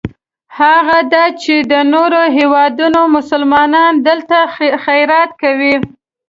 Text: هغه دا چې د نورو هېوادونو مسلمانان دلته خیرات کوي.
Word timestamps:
هغه 0.59 0.97
دا 1.13 1.25
چې 1.41 1.55
د 1.71 1.73
نورو 1.93 2.21
هېوادونو 2.37 3.01
مسلمانان 3.15 3.93
دلته 4.07 4.37
خیرات 4.85 5.29
کوي. 5.41 5.75